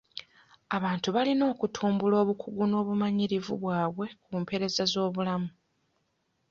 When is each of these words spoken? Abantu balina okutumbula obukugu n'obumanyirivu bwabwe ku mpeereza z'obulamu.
Abantu 0.77 1.07
balina 1.15 1.43
okutumbula 1.53 2.15
obukugu 2.23 2.63
n'obumanyirivu 2.67 3.53
bwabwe 3.63 4.05
ku 4.23 4.31
mpeereza 4.41 4.83
z'obulamu. 4.91 5.49